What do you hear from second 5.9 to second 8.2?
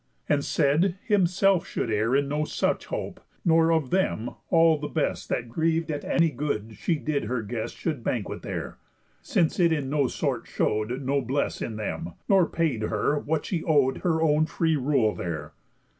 at any good she did her guest Should